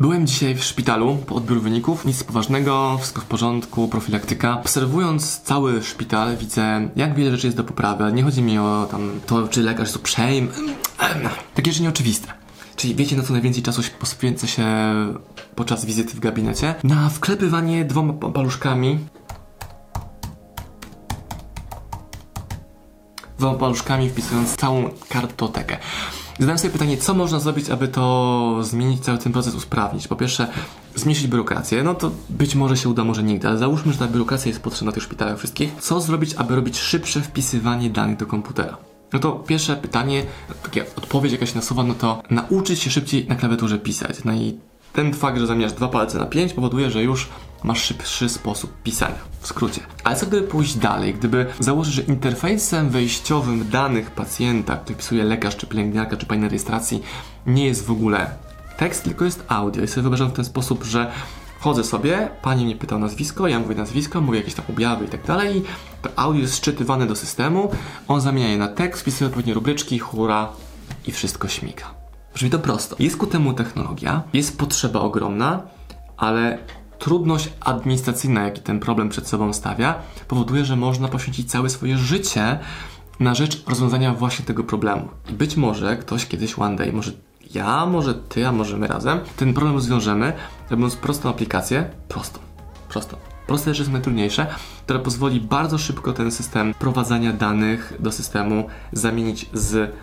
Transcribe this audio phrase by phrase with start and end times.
[0.00, 4.60] Byłem dzisiaj w szpitalu po odbiór wyników, nic poważnego, wszystko w porządku, profilaktyka.
[4.60, 8.12] Obserwując cały szpital widzę, jak wiele rzeczy jest do poprawy.
[8.12, 10.48] Nie chodzi mi o tam to, czy lekarz jest uprzejmy.
[11.54, 12.28] Takie rzeczy nieoczywiste.
[12.76, 14.66] Czyli wiecie, na co najwięcej czasu poświęca się
[15.54, 16.74] podczas wizyty w gabinecie?
[16.84, 18.98] Na wklepywanie dwoma paluszkami
[23.38, 25.78] dwoma paluszkami wpisując całą kartotekę.
[26.40, 30.08] Zadałem sobie pytanie, co można zrobić, aby to zmienić, cały ten proces usprawnić.
[30.08, 30.48] Po pierwsze,
[30.94, 34.48] zmniejszyć biurokrację, no to być może się uda, może nigdy, ale załóżmy, że ta biurokracja
[34.48, 35.72] jest potrzebna tych szpitalach wszystkich.
[35.80, 38.76] Co zrobić, aby robić szybsze wpisywanie danych do komputera?
[39.12, 40.22] No to pierwsze pytanie,
[40.62, 44.24] takie odpowiedź jakaś nasuwa, no to nauczyć się szybciej na klawiaturze pisać.
[44.24, 44.58] No i
[44.92, 47.28] ten fakt, że zamiast dwa palce na pięć powoduje, że już
[47.62, 49.80] masz szybszy sposób pisania, w skrócie.
[50.04, 51.14] Ale co gdyby pójść dalej?
[51.14, 57.02] Gdyby założyć, że interfejsem wejściowym danych pacjenta, który pisuje lekarz, czy pielęgniarka, czy pani rejestracji,
[57.46, 58.30] nie jest w ogóle
[58.76, 59.82] tekst, tylko jest audio.
[59.82, 61.12] I sobie wyobrażam w ten sposób, że
[61.60, 65.08] Wchodzę sobie, pani mnie pyta o nazwisko, ja mówię nazwisko, mówię jakieś tam objawy i
[65.08, 65.62] tak dalej.
[66.02, 67.70] To audio jest szczytywane do systemu,
[68.08, 70.48] on zamienia je na tekst, wpisuje odpowiednie rubryczki, hura
[71.06, 71.99] i wszystko śmiga.
[72.34, 72.96] Brzmi to prosto.
[72.98, 75.62] Jest ku temu technologia, jest potrzeba ogromna,
[76.16, 76.58] ale
[76.98, 79.94] trudność administracyjna, jaki ten problem przed sobą stawia,
[80.28, 82.58] powoduje, że można poświęcić całe swoje życie
[83.20, 85.08] na rzecz rozwiązania właśnie tego problemu.
[85.28, 87.12] I być może ktoś kiedyś, one day, może
[87.54, 90.32] ja, może ty, a może my razem, ten problem rozwiążemy,
[90.70, 92.38] robiąc prostą aplikację, prostą,
[92.88, 93.16] prostą.
[93.46, 94.46] Proste rzeczy są najtrudniejsze,
[94.84, 99.94] która pozwoli bardzo szybko ten system prowadzenia danych do systemu zamienić z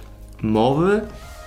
[0.41, 1.02] mowy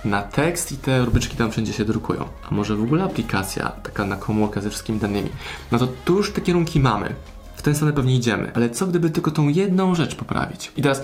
[0.05, 2.25] na tekst i te rubryczki tam wszędzie się drukują.
[2.51, 5.29] A może w ogóle aplikacja taka na komórkę ze wszystkimi danymi?
[5.71, 7.15] No to tu już te kierunki mamy.
[7.55, 8.51] W tę stronę pewnie idziemy.
[8.55, 10.71] Ale co gdyby tylko tą jedną rzecz poprawić?
[10.77, 11.03] I teraz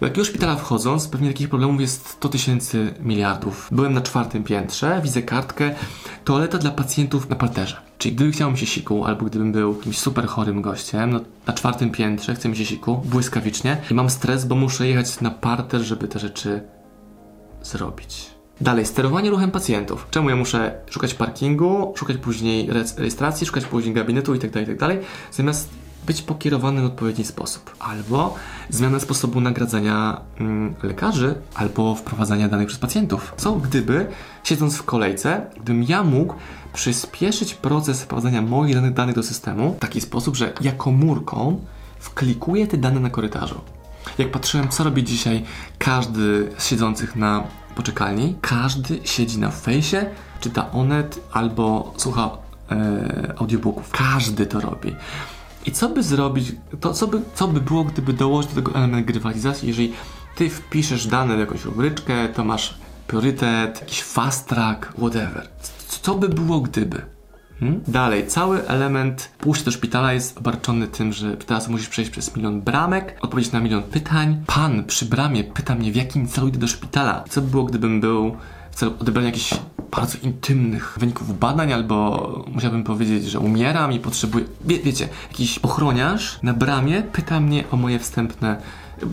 [0.00, 3.68] do jakiego szpitala wchodząc, pewnie takich problemów jest 100 tysięcy miliardów.
[3.72, 5.74] Byłem na czwartym piętrze, widzę kartkę,
[6.24, 7.76] toaleta dla pacjentów na parterze.
[7.98, 11.52] Czyli gdyby chciał mi się siku, albo gdybym był jakimś super chorym gościem, no na
[11.52, 15.80] czwartym piętrze chce mi się siku, błyskawicznie i mam stres, bo muszę jechać na parter,
[15.80, 16.62] żeby te rzeczy
[17.62, 18.33] zrobić.
[18.60, 20.06] Dalej, sterowanie ruchem pacjentów.
[20.10, 25.06] Czemu ja muszę szukać parkingu, szukać później rejestracji, szukać później gabinetu itd., tak itd., tak
[25.32, 25.68] zamiast
[26.06, 27.76] być pokierowany w odpowiedni sposób.
[27.78, 28.34] Albo
[28.70, 33.34] zmiana sposobu nagradzania mm, lekarzy, albo wprowadzania danych przez pacjentów.
[33.36, 34.06] Co gdyby,
[34.44, 36.34] siedząc w kolejce, gdybym ja mógł
[36.72, 41.60] przyspieszyć proces wprowadzania moich danych, danych do systemu w taki sposób, że ja komórką
[41.98, 43.60] wklikuję te dane na korytarzu.
[44.18, 45.44] Jak patrzyłem, co robi dzisiaj
[45.78, 47.44] każdy z siedzących na
[47.74, 50.06] poczekalni, każdy siedzi na fejsie,
[50.40, 52.30] czyta Onet albo słucha
[52.70, 53.90] e, audiobooków.
[53.90, 54.96] Każdy to robi.
[55.66, 59.06] I co by zrobić, to co by, co by było, gdyby dołożyć do tego element
[59.06, 59.92] grywalizacji, jeżeli
[60.36, 65.48] ty wpiszesz dane w jakąś rubryczkę, to masz priorytet, jakiś fast track, whatever.
[66.02, 67.02] Co by było, gdyby?
[67.64, 67.80] Hmm?
[67.88, 72.60] Dalej, cały element pójścia do szpitala jest obarczony tym, że teraz musisz przejść przez milion
[72.60, 74.42] bramek, odpowiedzieć na milion pytań.
[74.46, 77.24] Pan przy bramie pyta mnie, w jakim celu idę do szpitala.
[77.28, 78.36] Co by było, gdybym był
[78.70, 79.54] w celu odebrania jakichś
[79.96, 84.44] bardzo intymnych wyników badań, albo musiałbym powiedzieć, że umieram i potrzebuję.
[84.64, 88.56] Wie, wiecie, jakiś ochroniarz na bramie pyta mnie o moje wstępne.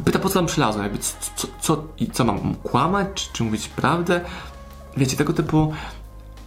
[0.05, 3.43] Pyta, po co tam przylazłem, jakby co, co, co, i co mam kłamać, czy, czy
[3.43, 4.21] mówić prawdę.
[4.97, 5.73] Wiecie, tego typu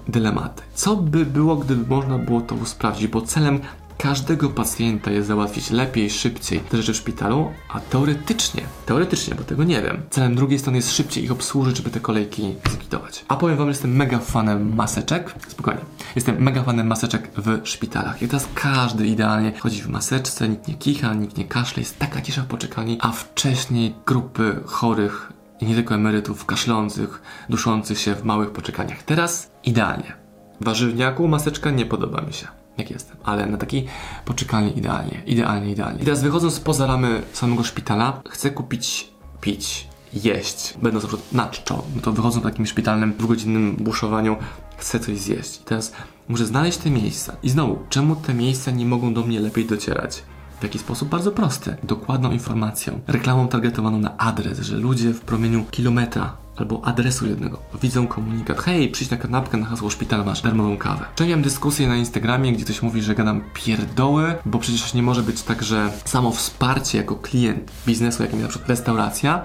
[0.08, 0.62] dylematy.
[0.74, 3.60] Co by było, gdyby można było to usprawdzić, bo celem
[3.98, 9.64] każdego pacjenta jest załatwić lepiej, szybciej te rzeczy w szpitalu, a teoretycznie, teoretycznie, bo tego
[9.64, 13.24] nie wiem, celem drugiej strony jest szybciej ich obsłużyć, żeby te kolejki zlikwidować.
[13.28, 15.80] A powiem wam, że jestem mega fanem maseczek, spokojnie,
[16.16, 18.22] jestem mega fanem maseczek w szpitalach.
[18.22, 22.20] I teraz każdy idealnie chodzi w maseczce, nikt nie kicha, nikt nie kaszle, jest taka
[22.20, 25.32] cisza w poczekalni, a wcześniej grupy chorych
[25.64, 29.02] i nie tylko emerytów kaszlących, duszących się w małych poczekaniach.
[29.02, 30.12] Teraz idealnie.
[30.60, 32.46] Warzywniaku maseczka nie podoba mi się
[32.78, 33.86] jak jestem, ale na takiej
[34.24, 36.02] poczekalni idealnie, idealnie, idealnie.
[36.02, 39.08] I teraz wychodząc poza ramy samego szpitala, chcę kupić,
[39.40, 40.74] pić, jeść.
[40.82, 44.36] Będąc na na czczo, no to wychodząc w takim szpitalnym, dwugodzinnym buszowaniu,
[44.76, 45.60] chcę coś zjeść.
[45.60, 45.92] I teraz
[46.28, 47.36] muszę znaleźć te miejsca.
[47.42, 50.22] I znowu, czemu te miejsca nie mogą do mnie lepiej docierać?
[50.60, 51.08] W jaki sposób?
[51.08, 51.76] Bardzo prosty.
[51.82, 57.58] Dokładną informacją, reklamą targetowaną na adres, że ludzie w promieniu kilometra albo adresu jednego.
[57.82, 61.04] Widzą komunikat, hej, przyjdź na kanapkę na hasło szpital, masz darmową kawę.
[61.14, 65.22] Wczoraj miałem dyskusję na Instagramie, gdzie ktoś mówi, że gadam pierdoły, bo przecież nie może
[65.22, 69.42] być tak, że samo wsparcie jako klient biznesu, jakim na przykład restauracja,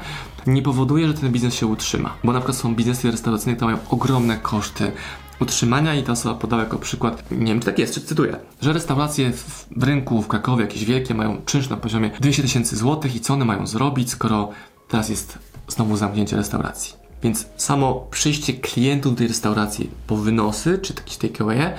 [0.48, 2.14] nie powoduje, że ten biznes się utrzyma.
[2.24, 4.92] Bo na przykład są biznesy restauracyjne, które mają ogromne koszty
[5.40, 8.74] utrzymania i ta osoba podała jako przykład, nie wiem czy tak jest, czy cytuję, że
[8.74, 13.16] restauracje w, w rynku w Krakowie jakieś wielkie mają czynsz na poziomie 200 tysięcy złotych
[13.16, 14.50] i co one mają zrobić, skoro
[14.88, 16.94] teraz jest znowu zamknięcie restauracji.
[17.24, 21.74] Więc samo przyjście klientów do tej restauracji po wynosy, czy jakieś takeaway,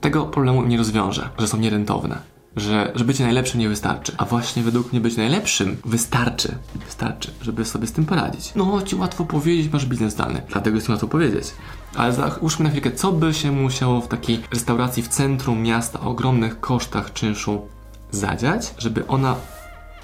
[0.00, 2.37] tego problemu nie rozwiąże, że są nierentowne.
[2.58, 4.12] Że, że bycie najlepszym nie wystarczy.
[4.18, 6.54] A właśnie według mnie być najlepszym wystarczy.
[6.86, 8.52] Wystarczy, żeby sobie z tym poradzić.
[8.56, 10.42] No, ci łatwo powiedzieć, masz biznes zdalny.
[10.48, 11.46] Dlatego jest mi łatwo powiedzieć.
[11.96, 16.10] Ale załóżmy na chwilkę, co by się musiało w takiej restauracji w centrum miasta o
[16.10, 17.66] ogromnych kosztach czynszu
[18.10, 19.36] zadziać, żeby ona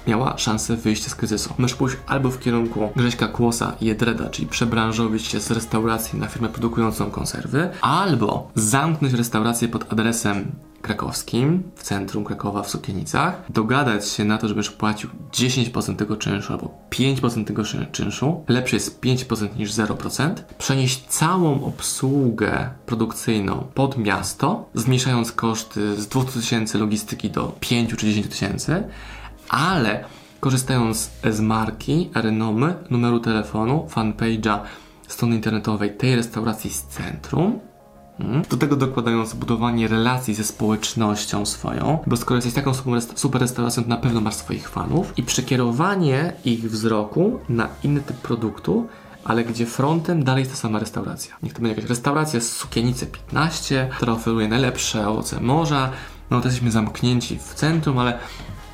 [0.07, 1.53] miała szansę wyjścia z kryzysu.
[1.57, 6.27] Możesz pójść albo w kierunku Grześka Kłosa i Jedreda, czyli przebranżowić się z restauracji na
[6.27, 10.51] firmę produkującą konserwy, albo zamknąć restaurację pod adresem
[10.85, 16.53] krakowskim, w centrum Krakowa w Sukienicach, dogadać się na to, żebyś płacił 10% tego czynszu
[16.53, 24.69] albo 5% tego czynszu, lepsze jest 5% niż 0%, przenieść całą obsługę produkcyjną pod miasto,
[24.73, 28.83] zmniejszając koszty z 2000 logistyki do 5 czy 10 tysięcy,
[29.49, 30.03] ale
[30.39, 34.59] korzystając z marki, renomy, numeru telefonu, fanpage'a,
[35.07, 37.59] strony internetowej tej restauracji z centrum,
[38.17, 42.73] hmm, do tego dokładając budowanie relacji ze społecznością swoją, bo skoro jesteś taką
[43.15, 48.17] super restauracją, to na pewno masz swoich fanów i przekierowanie ich wzroku na inny typ
[48.17, 48.87] produktu,
[49.23, 51.35] ale gdzie frontem dalej jest ta sama restauracja.
[51.43, 55.91] Niech to będzie jakaś restauracja z Sukienicy 15, która oferuje najlepsze owoce morza.
[56.29, 58.19] No, to jesteśmy zamknięci w centrum, ale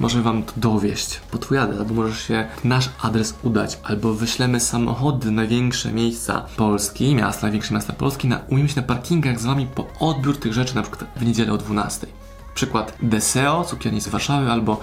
[0.02, 4.60] może wam to dowieść po twój adres, albo możesz się nasz adres udać, albo wyślemy
[4.60, 9.46] samochody na większe miejsca Polski, miasta, największe miasta Polski, na, umiemy się na parkingach z
[9.46, 12.08] wami po odbiór tych rzeczy, na przykład w niedzielę o 12.
[12.56, 14.80] Przykład Deseo, cukierni z Warszawy, albo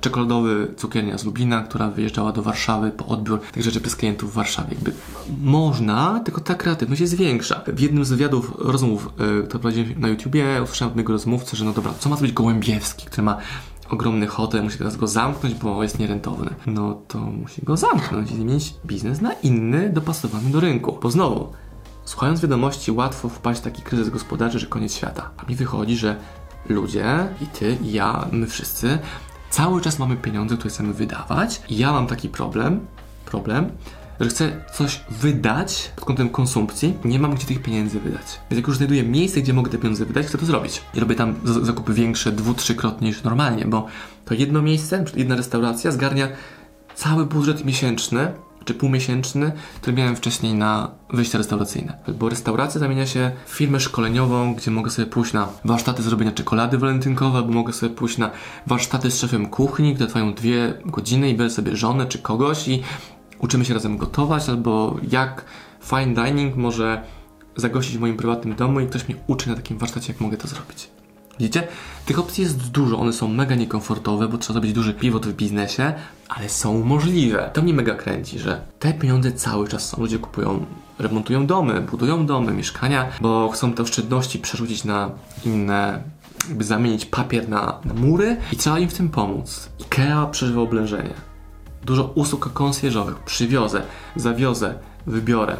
[0.00, 4.34] czekoladowy cukiernia z Lublina, która wyjeżdżała do Warszawy po odbiór tych rzeczy przez klientów w
[4.34, 4.74] Warszawie.
[4.74, 4.92] Jakby
[5.42, 7.60] można, tylko ta kreatywność jest większa.
[7.66, 11.64] W jednym z wywiadów, rozmów, yy, które prowadziłem na YouTubie, usłyszałem od mojego rozmówcy, że
[11.64, 13.36] no dobra, co ma zrobić Gołębiewski, który ma
[13.94, 16.54] ogromny hotel, musi teraz go zamknąć, bo jest nierentowny.
[16.66, 20.98] No to musi go zamknąć i zmienić biznes na inny, dopasowany do rynku.
[21.02, 21.52] Bo znowu,
[22.04, 25.30] słuchając wiadomości, łatwo wpaść w taki kryzys gospodarczy, że koniec świata.
[25.36, 26.16] A mi wychodzi, że
[26.68, 28.98] ludzie, i ty, i ja, my wszyscy,
[29.50, 31.62] cały czas mamy pieniądze, które chcemy wydawać.
[31.68, 32.86] I ja mam taki problem,
[33.26, 33.70] problem,
[34.20, 38.26] że chcę coś wydać pod kątem konsumpcji, nie mam gdzie tych pieniędzy wydać.
[38.50, 40.82] Więc jak już znajduję miejsce, gdzie mogę te pieniądze wydać, chcę to zrobić.
[40.94, 43.86] I robię tam zakupy większe, dwu, trzykrotnie niż normalnie, bo
[44.24, 46.28] to jedno miejsce, jedna restauracja zgarnia
[46.94, 48.32] cały budżet miesięczny,
[48.64, 51.98] czy półmiesięczny, który miałem wcześniej na wyjście restauracyjne.
[52.18, 56.78] Bo restauracja zamienia się w firmę szkoleniową, gdzie mogę sobie pójść na warsztaty zrobienia czekolady
[56.78, 58.30] walentynkowe, albo mogę sobie pójść na
[58.66, 62.82] warsztaty z szefem kuchni, które trwają dwie godziny i biorę sobie żonę czy kogoś i
[63.44, 65.44] uczymy się razem gotować, albo jak
[65.82, 67.02] fine dining może
[67.56, 70.48] zagościć w moim prywatnym domu i ktoś mnie uczy na takim warsztacie, jak mogę to
[70.48, 70.88] zrobić.
[71.38, 71.68] Widzicie?
[72.06, 75.92] Tych opcji jest dużo, one są mega niekomfortowe, bo trzeba zrobić duży pivot w biznesie,
[76.28, 77.50] ale są możliwe.
[77.52, 80.00] To mnie mega kręci, że te pieniądze cały czas są.
[80.00, 80.66] Ludzie kupują,
[80.98, 85.10] remontują domy, budują domy, mieszkania, bo chcą te oszczędności przerzucić na
[85.44, 86.02] inne,
[86.48, 89.70] jakby zamienić papier na, na mury i trzeba im w tym pomóc.
[89.80, 91.33] IKEA przeżywa oblężenie
[91.84, 93.18] dużo usług konsjerżowych.
[93.18, 93.82] Przywiozę,
[94.16, 94.74] zawiozę,
[95.06, 95.56] wybiorę.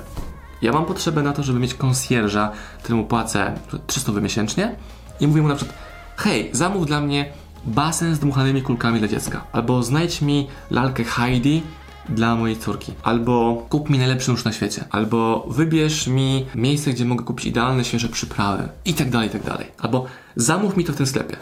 [0.62, 3.54] Ja mam potrzebę na to, żeby mieć konsjerża, któremu płacę
[3.86, 4.76] 300 miesięcznie
[5.20, 5.78] i mówię mu na przykład
[6.16, 7.32] hej, zamów dla mnie
[7.66, 9.44] basen z dmuchanymi kulkami dla dziecka.
[9.52, 11.62] Albo znajdź mi lalkę Heidi
[12.08, 12.92] dla mojej córki.
[13.02, 14.84] Albo kup mi najlepszy nóż na świecie.
[14.90, 18.68] Albo wybierz mi miejsce, gdzie mogę kupić idealne, świeże przyprawy.
[18.84, 19.66] I tak dalej, i tak dalej.
[19.78, 20.06] Albo
[20.36, 21.36] zamów mi to w tym sklepie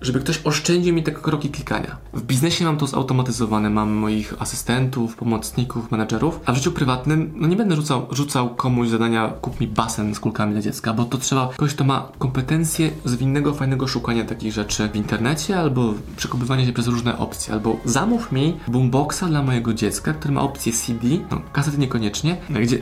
[0.00, 1.96] żeby ktoś oszczędził mi te kroki klikania.
[2.12, 7.48] W biznesie mam to zautomatyzowane, mam moich asystentów, pomocników, menedżerów, a w życiu prywatnym no
[7.48, 11.18] nie będę rzucał, rzucał komuś zadania kup mi basen z kulkami dla dziecka, bo to
[11.18, 16.72] trzeba kogoś, kto ma kompetencje zwinnego, fajnego szukania takich rzeczy w internecie albo przekopywania się
[16.72, 21.40] przez różne opcje, albo zamów mi boomboxa dla mojego dziecka, który ma opcję CD, no
[21.52, 22.78] kasety niekoniecznie, gdzie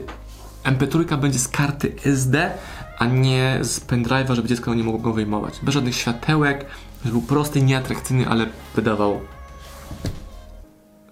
[0.65, 2.51] MP3 będzie z karty SD,
[2.99, 5.55] a nie z pendrive'a, żeby dziecko nie mogło go wyjmować.
[5.63, 6.67] Bez żadnych światełek,
[7.11, 9.21] był prosty, nieatrakcyjny, ale wydawał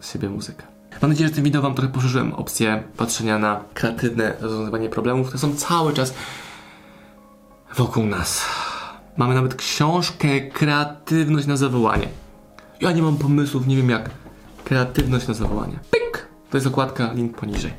[0.00, 0.62] z siebie muzykę.
[1.02, 5.40] Mam nadzieję, że tym wideo Wam trochę poszerzyłem opcję patrzenia na kreatywne rozwiązywanie problemów, które
[5.40, 6.14] są cały czas
[7.76, 8.42] wokół nas.
[9.16, 12.08] Mamy nawet książkę Kreatywność na zawołanie.
[12.80, 14.10] Ja nie mam pomysłów, nie wiem jak.
[14.64, 15.78] Kreatywność na zawołanie.
[15.90, 16.28] Pink!
[16.50, 17.72] To jest okładka, link poniżej.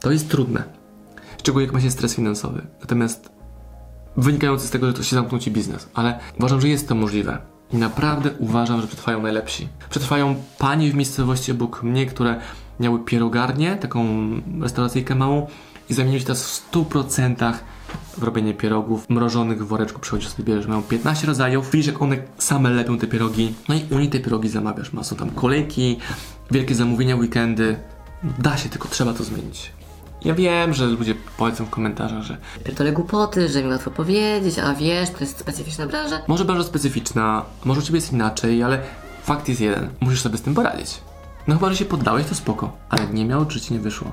[0.00, 0.64] To jest trudne.
[1.38, 2.66] Szczególnie jak ma się stres finansowy.
[2.80, 3.30] Natomiast
[4.16, 7.38] wynikający z tego, że to się zamknął ci biznes, ale uważam, że jest to możliwe.
[7.72, 9.68] I naprawdę uważam, że przetrwają najlepsi.
[9.90, 12.40] Przetrwają panie w miejscowości obok mnie, które
[12.80, 14.06] miały pierogarnię, taką
[14.60, 15.46] restauracyjkę małą
[15.90, 17.54] i zamieniły się teraz w 100%
[18.18, 20.00] w robienie pierogów mrożonych w woreczku.
[20.00, 23.84] Przychodzisz sobie, bierzesz, mają 15 rodzajów, widzisz jak one same lepią te pierogi, no i
[23.90, 24.92] u nich te pierogi zamawiasz.
[24.92, 25.98] Ma są tam kolejki,
[26.50, 27.76] wielkie zamówienia, weekendy
[28.38, 29.72] Da się, tylko trzeba to zmienić.
[30.24, 34.74] Ja wiem, że ludzie powiedzą w komentarzach, że Pierdolę głupoty, że mi łatwo powiedzieć, a
[34.74, 36.22] wiesz, to jest specyficzna branża.
[36.28, 38.82] może branża specyficzna, może u ciebie jest inaczej, ale
[39.22, 39.88] fakt jest jeden.
[40.00, 41.00] Musisz sobie z tym poradzić.
[41.48, 42.76] No chyba, że się poddałeś, to spoko.
[42.88, 44.12] Ale nie miał, czy ci nie wyszło.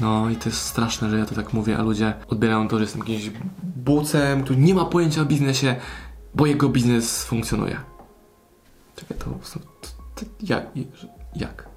[0.00, 2.82] No i to jest straszne, że ja to tak mówię, a ludzie odbierają to, że
[2.84, 3.30] jestem jakimś
[3.62, 5.76] bucem, który nie ma pojęcia o biznesie,
[6.34, 7.80] bo jego biznes funkcjonuje.
[8.96, 9.60] Czekaj, to, to,
[10.14, 10.66] to jak?
[11.36, 11.68] Jak?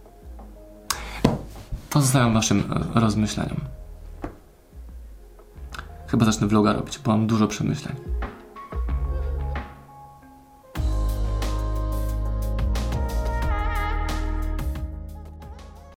[1.90, 2.64] To zostawiam waszym
[2.96, 3.58] e, rozmyśleniom.
[6.08, 7.96] Chyba zacznę vloga robić, bo mam dużo przemyśleń.